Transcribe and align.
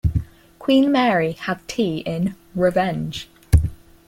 Queen 0.57 0.91
Mary 0.91 1.33
had 1.33 1.59
tea 1.67 1.97
in 1.97 2.33
"Revenge". 2.55 3.29